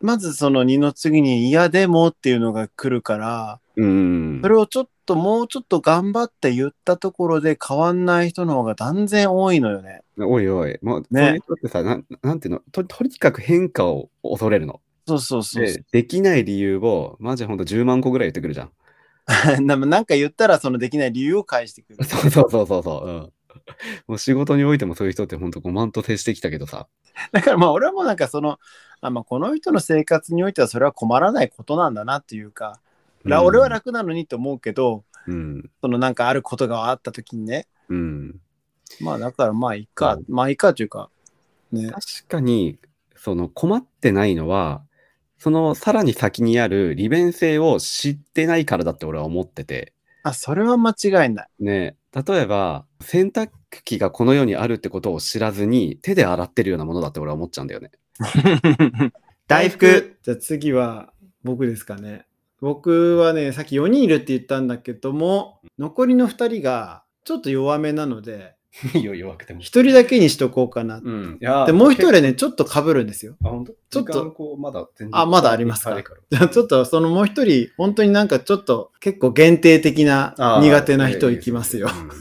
[0.00, 4.40] まずその二の次に嫌でもっていうのが来るから、うん。
[4.42, 10.02] それをちょっともうちょっと頑張って言ったところで変わんない人の方が断然多いのよね。
[10.18, 12.60] おいおい、もう、ねそういう人ってさ、なんなんていうの？
[12.72, 14.80] と、とにかく変化を恐れるの。
[15.06, 18.70] そうそうそうで、できない理由を、マジほんと10万個ぐらい言ってくるじゃん。
[19.66, 22.02] ななんか言ったらそのできない理由を返してくる。
[22.04, 23.08] そうそうそうそうそう。
[23.08, 23.32] うん。
[24.06, 26.88] もう仕事においてもそういう人ってほんと5万と接してきたけどさ。
[27.32, 28.58] だからまあ俺はもうなんかその、
[29.00, 32.80] あまあ、この人の生活においてはそれは困らないことなんだなっていうか、
[33.28, 35.70] ら俺は楽なのにと思うけど、うん。
[35.80, 38.40] そのなんかあることがあった時にね、うん。
[39.00, 41.10] まあだからまあいいか、うんまあいいかというか、
[41.72, 41.90] ね。
[41.90, 42.78] 確かに、
[43.16, 44.82] その困ってないのは、
[45.38, 49.92] そのさらに先にある利便性を知ってないからだって俺は思ってて。
[50.22, 51.48] あ、それは間違いない。
[51.60, 53.50] ね、例えば、洗濯
[53.84, 57.90] 機がこの世にあるってことを知らずに手で洗ってるようなものだって俺は思っちゃうんだよね。
[59.46, 61.12] 大福じゃあ次は
[61.44, 62.26] 僕ですかね。
[62.66, 68.56] 僕はね、さっき4人いるって言ったんだけども、残りの2人がちょっと弱めなので、
[68.92, 70.96] いいよ、弱くても1人だけにしとこうかな。
[70.96, 71.38] うん。
[71.40, 73.36] いやで、もう1人ね、ちょっと被るんですよ。
[73.44, 74.02] あ、本当？
[74.02, 75.96] ちょっとまだ全然あまだありますか？
[76.28, 81.88] じゃあ ちょっとそのもう1人、本当になんかちょっと結構限定的な苦手な人いきますよ。
[81.88, 82.10] うん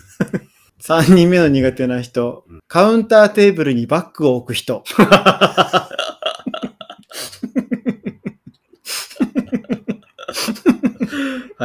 [0.85, 2.59] 3人目の苦手な人うん。
[2.67, 4.83] カウンターテーブルにバッグを置く人。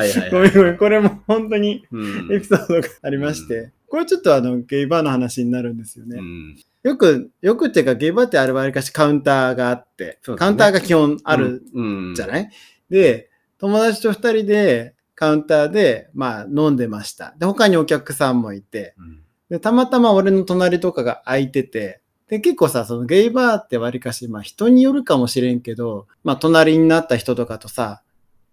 [0.01, 2.33] はいはい ごめんごめん、これも本当にうん。
[2.33, 6.19] エピソードがありまして、これちょっとあのゲイバーの話になるんですよね。
[6.19, 6.57] うん。
[6.83, 10.37] よく、よくっていうかゲイバーってあれわりかしカウンターがあって、ね。
[10.37, 12.15] カウンターが基本あるうん。
[12.15, 12.51] じゃない、
[12.89, 17.35] で、友達と二人でカウンターで、まあ飲んでました。
[17.39, 19.21] で、他にお客さんもいて、うん。
[19.51, 28.03] で、たまたま俺の隣とかが空いてて、で、結構さ、そのゲイバーってわりかし、まあ人によるかもしれんけど、まあ隣になった人とかとさ、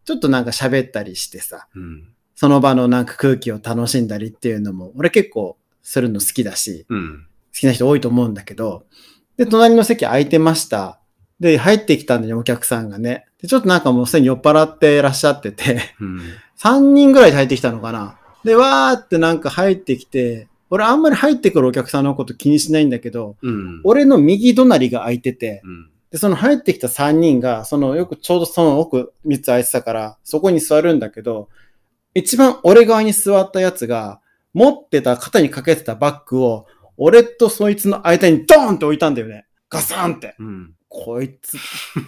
[0.08, 2.08] ちょっとなんか喋ったりしてさ、うん
[2.40, 8.86] その場のなんか空気を楽しんだりっていうのも、俺結構するの好きだし、うん好きな人多いと思うんだけど、
[9.38, 11.00] で、隣の席空いてました。
[11.40, 13.26] で、入ってきたんだよ、お客さんがね。
[13.42, 16.22] で、ちょっとなんかもうすでに酔っ払ってらっしゃってて、うん。
[16.60, 18.18] 3人ぐらい入ってきたのかな。
[18.46, 23.82] で、わーってなんか入ってきて、俺あんまり入ってくるお客さんのこと気にしないんだけど、うん。
[23.84, 25.90] 俺の右隣が空いてて、うん。
[26.12, 31.50] で、その入ってきた3人が、そのよくちょうどその奥3つ空いてたから、そこに座るんだけど、
[32.14, 34.22] 一番俺側に座ったやつが、
[34.54, 36.66] 持ってた肩にかけてたバッグを、
[36.98, 39.46] 俺とそいつの間にドーンって置いたんだよね。
[39.70, 40.36] ガサンって。
[40.40, 40.74] うん。
[40.90, 41.58] こいつ、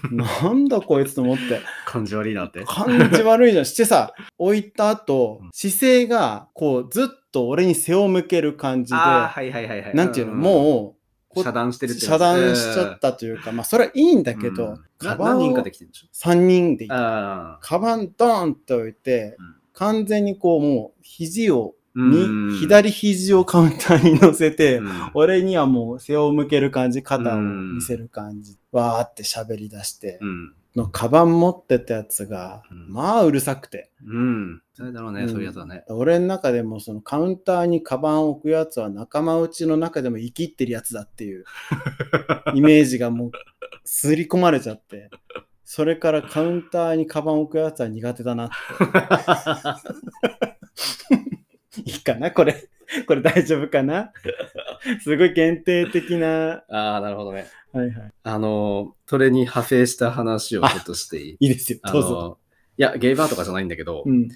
[0.09, 1.62] なんだこいつと思って。
[1.85, 2.63] 感じ悪いなって。
[2.65, 3.65] 感じ悪いじゃん。
[3.67, 9.95] してさ、置いた後うん、姿勢が、こう、ずっと俺に背を向ける感じで、はいはいはいはい。
[9.95, 10.98] なんていうの、んもう
[11.35, 14.83] 遮断してるって遮断しちゃったというか、まあ、それはいいんだけど、うん。
[14.97, 17.59] カバン何人かできてるんでしょ？3人でいた。
[17.61, 19.55] カバンドーンって置いて、うん。
[19.73, 22.49] 完全にこう、もう、肘を、うん。
[22.49, 25.11] に、左肘をカウンターに乗せて、うん。
[25.13, 27.75] 俺にはもう背を向ける感じ、肩をうん。
[27.75, 30.53] 見せる感じ、わーって喋り出して、うん。
[30.79, 33.91] のカバン持ってたやつが、うんまあうるさくて。
[34.05, 34.61] うん。
[34.73, 35.83] それだろうね、うんそういうやつはね。
[35.89, 41.45] 俺の中でもそのカウンターにカバンを置くやつは仲間内の中でも生きってるやつだっていう
[42.55, 43.31] イメージがもう
[43.83, 45.09] 刷り込まれちゃって、
[45.65, 48.55] それからカウンターにカバンを置くやつは苦手だなって。
[51.86, 52.32] いいかな？
[52.32, 52.69] これ。
[53.08, 54.12] これ大丈夫かな？
[55.03, 56.63] すごい限定的な。
[56.69, 57.47] ああ、なるほどね。
[57.71, 58.12] はいはい。
[58.23, 61.38] あの、それに派生した話をちょっとしていい？
[61.39, 61.79] いいですよ。
[61.84, 62.10] あどうぞ。
[62.10, 62.38] の、
[62.77, 64.27] いや、ゲイバーとかじゃないんだけど、うん。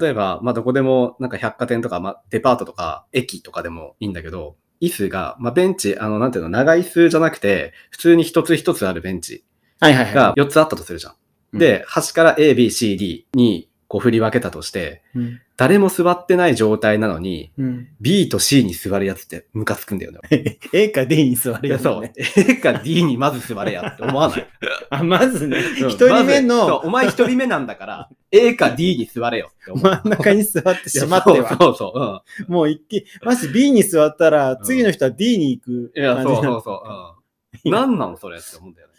[0.00, 9.44] 例えば、まあ、どこでも、なんか百貨店とか、まあ、デパートとか、駅とかでもいいんだけど、椅子が、まあ、ベンチ、あの、なんていうの、長い椅子じゃなくて、普通に一つ一つあるベンチ
[9.80, 11.12] はいはいはが4つあったとするじゃん。
[11.12, 15.18] うんで、端から A、B、C、D にこう振り分けたとして、い。
[15.18, 15.40] うん。
[15.62, 20.58] 誰も座ってない状態なのに、うん、B と C に座るやつってムカつくんだよね。
[20.74, 22.50] A か D に座るいや、そうやつだね。。
[22.50, 24.48] A か D にまず座れやって思わない？
[24.90, 29.84] あ、まずね、うん一人目のお前一人目なんだから、 A か D に座れよって思う。
[29.84, 31.48] 真ん中に座ってしまっては。
[31.50, 32.52] そうそうそう。
[32.52, 36.02] もう一気、もし B に座ったら、ん次の人は D に行くうん。
[36.02, 36.20] いや。
[36.24, 37.66] そうそうそう。
[37.66, 37.72] うん。
[37.72, 38.94] なんなのそれって思うんだよね。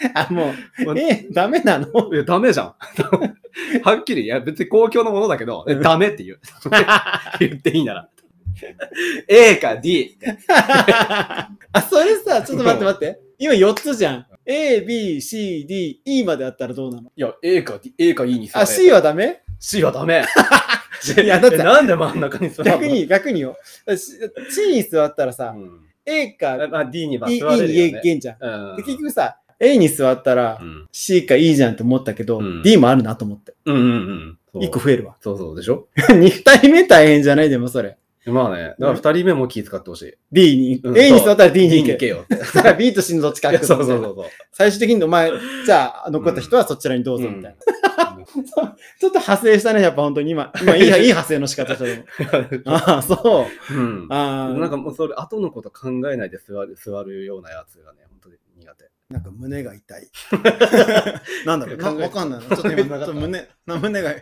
[0.14, 0.52] あ、も
[0.86, 1.86] まう、え、ダメなの？
[2.14, 2.74] いや、ダメじゃん。
[3.82, 6.40] はっきり、いや、別に公共のものだけど、えダメって言う。
[7.40, 8.08] 言っていいなら。
[9.28, 10.16] A か D。
[11.72, 13.20] あ、それさ、ちょっと待って待って。
[13.38, 14.26] 今4つじゃん。
[14.46, 17.12] A, B, C, D, E まであったらどうなの？
[17.14, 18.62] いや、A か D、A か E に座れ。
[18.62, 20.24] あ、C はダメ？C はダメ。
[21.22, 22.76] いやだってえなんで真ん中に座るの？
[22.76, 23.56] 逆に、逆によ。
[24.50, 27.98] C に座ったらさ、うん A か E, まあ D には E 座れるによね。
[27.98, 28.36] いけんじゃん。
[28.40, 33.54] うんで結局さ、A に座ったらう、ん C か E じゃんって思ったけど、うん D もあるなと思って。
[33.64, 34.38] うんうんうん。
[34.52, 35.16] そう1個増えるわ。
[35.20, 35.86] そうそうでしょ？
[35.96, 37.96] 2人目大変じゃないでもそれ。
[38.26, 38.62] まあね。
[38.62, 40.14] だから二人目も気遣ってほしい。
[40.32, 42.06] D に、うん A に座ったら D に行け。
[42.08, 42.24] よ
[42.62, 44.30] ら B と C のどっちかいやそうみたいうなそそうそう。
[44.52, 45.32] 最終的にお前、
[45.64, 47.56] じゃあ残った人はそちらにどうぞみたいな。
[48.28, 50.52] ちょっと派生したね、やっぱ本当に今。
[50.60, 51.84] 今いい、いい派生の仕方した
[52.64, 52.76] の。
[52.76, 53.74] ああ、そう。
[53.74, 54.06] うん。
[54.10, 58.00] ああ、なんかもうそれ、後のこと考えないで座る、座るようなやつがね。
[59.10, 60.10] なんか胸が痛い。
[61.46, 62.56] なんだろう、わかんないな。
[62.56, 64.14] ちょっと今、と胸、な胸が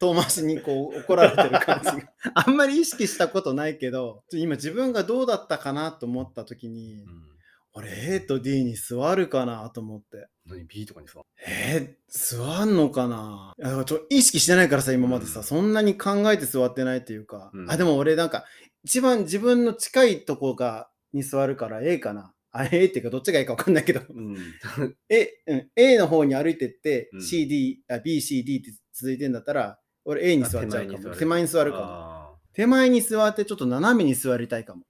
[0.00, 2.12] 遠回しにこう怒られてる感じが。
[2.34, 7.36] あんまり意識したことないけど、今自分がどうだったかなと思った時に、うん。
[7.72, 10.28] 俺 A と D に座るかなと思って。
[10.46, 11.20] 何 ?B とかにさ。
[11.46, 13.84] えー、座んのかな？
[13.84, 18.44] ちょ意識してないからさ、今までさ、うんそんなに考えて座ってないっていうか、うんあ、でも俺なんか、
[18.82, 22.32] 一番自分の近いとこが、に座るから A かな。
[22.58, 24.36] あ、A っていうかどっちがいいか分かんないけど、うん。
[25.08, 30.98] A, うん、A の方に歩いてって、うん CD、あ B、C、D って続いてんだったら、俺 A に座っちゃうかも。
[31.10, 31.84] 手手前に座るかも。
[31.88, 32.16] あ
[32.52, 34.82] 手前に座ってちょっと斜めに座りたいかも。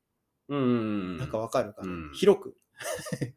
[0.51, 1.19] ーうん。
[1.19, 2.57] なんかわかるかな、うん広く。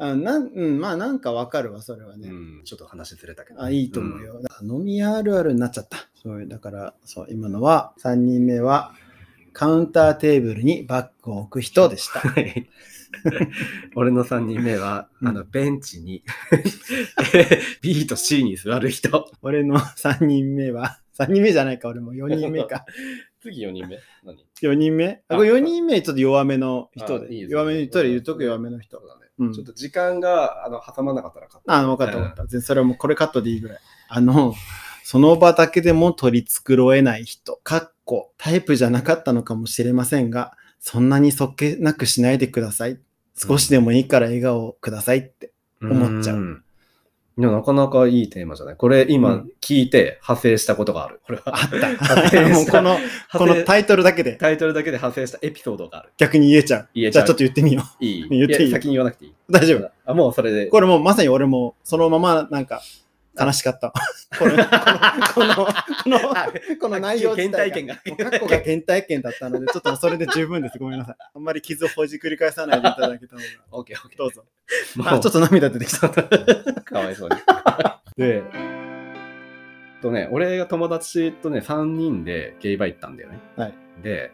[0.00, 2.30] あなんうん、まあなんかわかるわ、それはね。
[2.30, 2.62] うん。
[2.64, 3.62] ちょっと話ずれたけど。
[3.62, 4.40] あ、いいと思うよ。
[4.62, 5.98] 飲みあるあるになっちゃった。
[6.22, 8.94] そうだから、そう、今のは、3人目は、
[9.58, 12.20] カウンターテーブルにバッグを置く人でした。
[12.20, 12.70] はい。
[13.96, 16.22] 俺の3人目は、うんあの、ベンチに
[17.82, 19.28] B と C に座る人。
[19.42, 22.84] 俺の3人目は、3人目じゃないか、俺も4人目か。
[23.42, 23.98] 次4人目？
[24.22, 25.24] 何？4人目？
[25.26, 27.26] あ、あこれ4人目ちょっと弱めの人で。
[27.26, 29.26] あいいですね弱めの人で言うとく弱めの人だね。
[29.40, 32.42] うんちょっと時間が、あの、挟まなかったらカットあ、分かった分かった。
[32.42, 33.78] 全然それはもうこれカットでいいぐらい。
[34.08, 34.54] あの、
[35.02, 37.58] その場だけでも取り繕えない人。
[37.64, 42.98] かっこ、タイプじゃなかったのかもしれませんが、そんなにそっけなくしないでください。
[43.36, 45.52] 少しでもいいから笑顔をくださいって。
[45.82, 46.64] 思っちゃうん
[47.38, 48.76] いや、なかなかいいテーマじゃない？
[48.76, 51.20] これう今ん聞いて派生したことがある。
[51.24, 51.54] これは。
[51.54, 52.42] あっ派た。
[52.48, 52.98] もうこの、
[53.32, 56.08] このタイトルだけでタイトルだけで派生したエピソードがある。
[56.16, 56.88] 逆に言えちゃう。
[56.94, 59.30] 言えちゃうじゃあちょっと言ってみよいい 言っていいや先に言わなくていい。
[59.30, 59.34] う。
[59.52, 59.88] 大丈夫。
[60.04, 60.66] あ、もうそれで。
[60.66, 62.82] これもうまさに俺もそのままなんか
[63.38, 63.92] 悲しかった。
[64.38, 64.56] この、
[65.34, 65.64] この、こ
[66.06, 66.18] の、
[66.80, 70.78] この、内容自体が過去が原体験だったので、ちょっとそれで十分です。
[70.78, 71.16] ごめんなさい。
[71.34, 73.46] あんまり傷をほじくり返さないでいただけたのが。
[73.72, 74.18] オッケーオッケー。
[74.18, 74.44] どうぞ。
[74.96, 76.08] もうあ、ちょっと涙出てきた。
[76.08, 77.36] かわいそうに。
[78.16, 78.42] で、
[80.02, 83.38] とね、俺が友達とね、3人でゲイバー行ったんだよね。
[83.56, 83.74] はい。
[84.02, 84.32] で、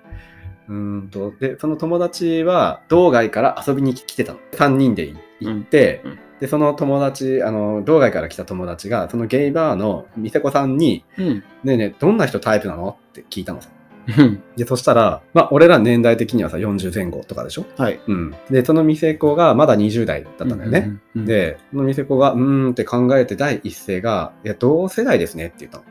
[0.69, 4.41] うーんと、で、その友達は道外から遊びに来てたの。
[4.53, 11.27] 3人で行って、うんうんで、その友達、あの、道外から来た友達が、そのゲイバーの店子さんに、うん。
[11.63, 12.99] ねえねえ、どんな人タイプなの？
[13.11, 13.71] って聞いたのさ。
[14.19, 14.43] うん。
[14.57, 17.65] で、そしたら、まあ、俺ら年代的にはさ、40前後とかでしょ？
[17.79, 18.01] はい。
[18.07, 18.35] うん。
[18.51, 21.01] で、その店子がまだ20代だったんだよね。
[21.15, 21.23] うん。
[21.23, 25.85] うん、で、その店子が、うーんって考えて第一声が、いや、同世代ですねって言ったの。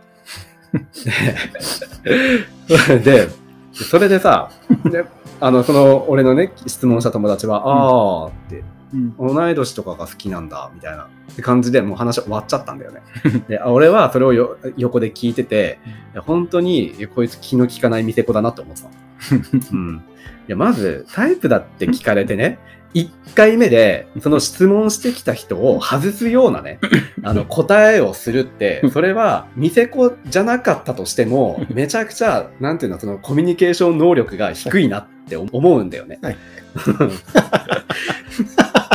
[3.00, 3.28] で、で
[3.74, 4.52] それでさ、
[4.92, 5.06] で、
[5.40, 8.66] あの、その、俺のね、質問した友達は、あーって、うん、
[9.18, 11.10] 同い年とかが好きなんだ、みたいな
[11.42, 13.02] 感じでもう話終わっちゃったんだよね。
[13.50, 15.80] で、あ俺はそれをよ横で聞いてて、
[16.16, 18.94] 本当にこいつ気の利かない店子だなって思ってたの。
[19.74, 20.04] うん。
[20.48, 22.60] いや、まず、タイプだって聞かれてね、
[22.94, 26.80] 1回目で、その質問してきた人を外すようなね、
[27.24, 36.20] あの、答えをするって、それは、店子じゃなかったとしても、めちゃくちゃ、なんていうの、そのコミュニケーション能力が低いなって思うんだよね。
[36.22, 36.38] はい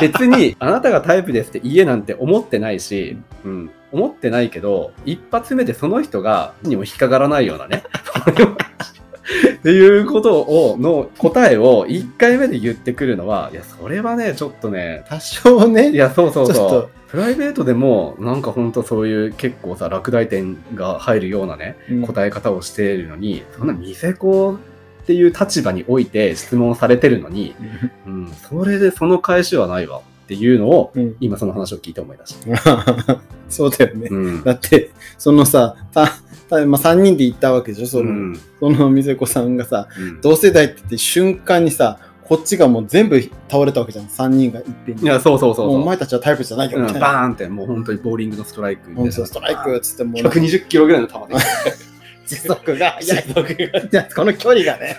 [0.00, 7.84] 別に、あなたがタイプですって言えなんて思ってないし、うん、思ってないけど、一発目でその人が、にも引っかからないようなね、
[9.58, 16.88] っていうことを、の答えを1回目で言ってくるのは、いや、それはね、ちょっとね、多少ね、いや、そうそうそう。
[17.08, 22.02] プライベートでも、なんかほんとそういう結構さ、落第点が入るようなね、うん。
[22.02, 24.58] 答え方をしているのに、そんな店子
[25.08, 27.54] っていう立場において質問されてるのに、
[28.06, 33.22] うん、それでその返しはないわっていうのを、うん今その話を聞いて思い出した。
[33.48, 34.08] そうだよね。
[34.10, 34.44] うん。
[34.44, 36.12] だって、そのさ、た
[36.50, 45.02] たまあ、3人で行ったわけでしょ、その、うんその店子さんがさ、うん同世代って言って瞬間にさ、こっちがもう全部倒れたわけじゃん、3人がいっぺんに。
[45.04, 45.68] いや、そうそうそうそう。
[45.68, 46.86] もうお前たちはタイプじゃないよ、うん。
[46.92, 49.12] バーンって、もう本当にボーリングのストライクみたいな。
[49.12, 51.87] ストライクっつってもう、120キロぐらいの球で。
[52.28, 53.24] 時速が速い。
[54.14, 54.94] この距離がね、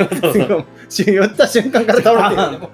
[0.89, 2.67] 寄った瞬間から倒れてる。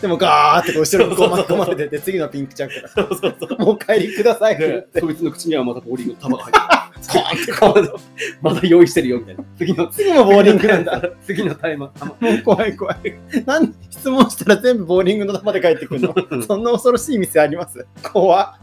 [0.00, 2.88] でもガーってこう後ろにこう巻き込まれてて、次のピンクチャックだ。
[2.88, 3.58] そうそうそう。
[3.58, 5.00] もう帰りくださいって。
[5.00, 7.58] そいつの口にはまたボーリングの球が入ってる。
[7.58, 8.00] ポーンっ
[8.40, 9.44] まだ用意してるよみたいな。
[9.58, 11.02] 次の、次もボーリングなんだ。。
[11.26, 12.34] 次のタイマー。
[12.34, 12.98] もう怖い怖い。
[13.44, 16.14] なん質問したら全部ボーリングの球で帰ってくるの。
[16.42, 17.86] そんな恐ろしい店あります？
[18.02, 18.54] 怖っ。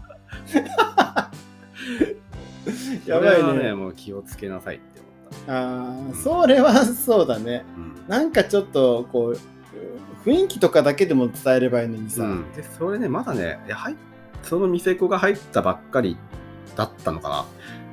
[3.05, 4.98] やばいねもう気をつけなさいって
[5.47, 7.63] ああ、それはそうだね。
[8.07, 8.17] た。
[8.17, 9.39] なんかちょっとこう、
[10.29, 12.23] 雰囲気とかだけでも伝えればいいのにさ。
[12.23, 12.51] うん。
[12.53, 13.95] で、それね、まだね、いや入っ
[14.43, 16.17] その店子が入ったばっかり
[16.75, 17.45] だったのかな。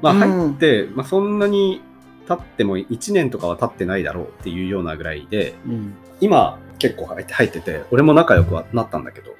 [0.03, 1.81] まあうん入って、まあそんなに
[2.29, 9.35] 経っても1年とかは経ってないだろうっていうようなぐらいで、うん今結構入って入ってて、俺も仲良くはなったんだけど、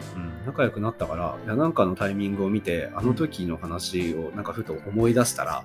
[0.47, 5.65] 仲良くなったから、いやなんかのタイミングを見て、あの時の話をなんかふと思い出したら、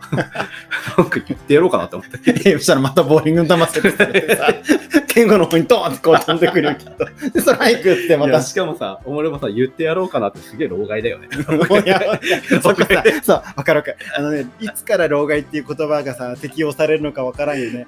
[0.97, 2.49] なんか言ってやろうかなと思って。
[2.49, 4.47] え そしたらまたボーリングの球捨ててさ、
[5.07, 7.05] 剣吾の方にドーンってこう飛んでくるよ、きっと。
[7.05, 8.41] で、ストライクってまた。
[8.41, 11.27] しかもさ、俺もさ、言ってやろうかなってすげえ老害だよね。
[12.61, 13.97] そっかさ、そう、わかるわかる。
[14.15, 17.85] あのね、いつから老害っていう言葉がさ、適用されるのかわからんよね。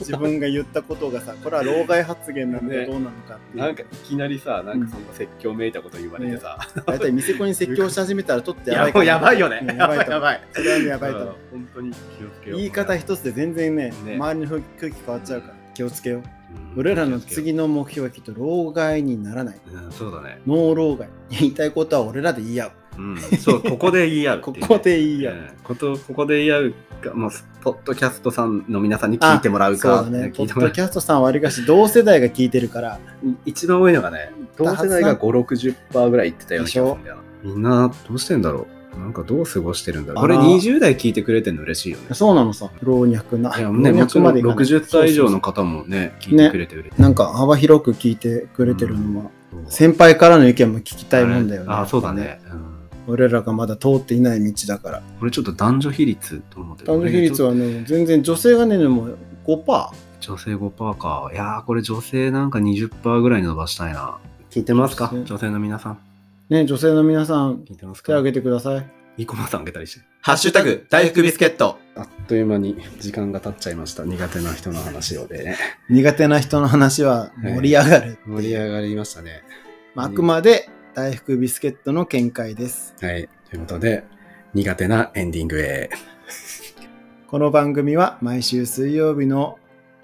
[0.00, 3.62] 自分が言ったことがさ、これは老害発言なのかねどうなのかっていう。
[3.64, 9.60] なんかいきなりさ、なんかそんな説教めいたこと言われてさ、大体店子に説教し始めたらちょっといや、やばいやばいよね。
[9.62, 10.40] うんやばいやばい。
[10.52, 11.18] それはねやばいと
[11.50, 12.58] 本当に気をつけよう。
[12.58, 16.18] 言い方一つで全然ね、ね周りの空気変わっちゃうから気をつけよう。
[16.20, 16.24] うん
[16.76, 19.60] 俺らの次の目標はきっと老害にならない。
[19.70, 20.40] うん、そうだね。
[20.46, 21.08] ノー老害。
[21.30, 22.72] 言いたいことは俺らで言い合う。
[22.98, 25.34] うん、そう、ここで言い合うね、 ここで言い合う。
[25.34, 27.30] うんこと、ここで言い合うか、もう、
[27.62, 30.32] ポッドキャストさんの皆さんに聞いてもらうそうか、だね。
[30.36, 32.98] ポッドキャストさんはわりかし同世代が聞いてるから、
[33.44, 37.22] 一番多いのがね、同世代が5、60%ぐらい言ってたような気がするんだよな。
[37.44, 39.00] みんな、どうしてんだろう？
[39.00, 40.22] なんかどう過ごしてるんだろう？
[40.22, 42.06] これあら20代聞いてくれてるの嬉しいよね。
[42.14, 43.56] そうなのさ、老若な。
[43.56, 44.56] いや、老ね、もちろん若までいかない。
[44.56, 47.00] 60歳以上の方もね、聞いてくれて嬉しい。
[47.02, 51.68] なんか幅広く聞いてくれてるのは、そう先輩からの意見も聞きたいもんだよね。
[51.70, 52.40] あ、そうだね。
[52.50, 52.67] うん
[53.08, 55.02] 俺らがまだ通っていない道だから。
[55.20, 59.08] 俺ちょっと男女比率と思って男女比率はね、全然女性がね、でも
[59.46, 59.88] 5%。
[60.20, 61.30] 女性5%か。
[61.32, 64.18] いやー、これ女性なんか20%ぐらいに伸ばしたいな。
[64.50, 65.12] 聞いてますか？
[65.24, 65.98] 女性の皆さん。
[66.50, 68.08] ね、女性の皆さん、聞いてますか？
[68.08, 68.86] 手挙げてください。
[69.18, 70.06] いいコマさんあげたりして。
[70.20, 71.78] ハッシュタグ、大福ビスケット。
[71.96, 74.04] あっという間に時間が経っちゃいました。
[74.04, 75.56] 苦手な人の話をでね。
[75.90, 78.18] 苦手な人の話は盛り上がる。
[78.26, 79.42] 盛り上がりましたね。
[79.94, 80.68] まああくまで
[80.98, 82.92] 大福ビスケットの見解です。
[83.00, 83.28] はい。
[83.48, 84.02] ということで、
[84.52, 85.90] 苦手なエンディングへ。
[87.28, 89.60] この番組は毎週水曜日の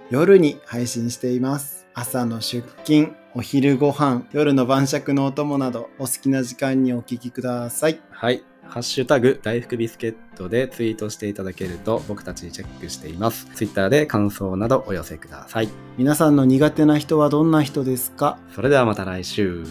[0.09, 1.89] 夜に配信しています。
[1.95, 8.01] 朝の出勤、お昼ご飯、夜の晩酌のお供などお好きな時間にお聞きください。
[8.11, 8.45] はい。
[8.63, 13.47] ハッシュタグ、大福ビスケットでツイートしていただけると僕たちチェックしています。
[13.57, 15.69] ツイッターで感想などお寄せください。
[15.99, 18.39] 皆さんの苦手な人はどんな人ですか？
[18.55, 19.65] それではまた来週。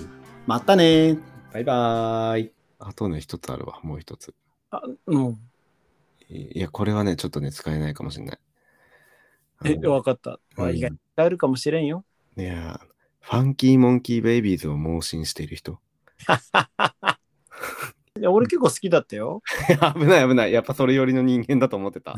[0.45, 1.19] またねー。
[1.53, 2.51] バイバーイ。
[2.79, 4.33] あとね、一つあるわ、もう一つ。
[4.71, 5.37] あ、も
[6.29, 8.39] いや、これはね、ちょっとね、使えないかもしれない。
[9.59, 10.41] あえ、のわかった。
[10.57, 12.03] まあ、うん意外に使えるかもしれんよ。
[12.35, 12.81] いや、
[13.21, 15.79] ファンキーモンキーベイビーズを盲信している人。
[18.19, 19.41] いや俺結構好きだったよ。
[19.95, 20.51] 危ない危ない。
[20.51, 22.11] やっぱそれ寄りの人間だと思ってた。